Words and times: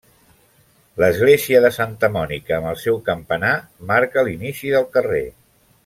L'església 1.01 1.59
de 1.65 1.71
Santa 1.75 2.09
Mònica, 2.15 2.55
amb 2.57 2.71
el 2.71 2.79
seu 2.85 2.97
campanar, 3.11 3.53
marca 3.93 4.25
l'inici 4.31 4.75
del 4.79 4.93
carrer. 4.97 5.23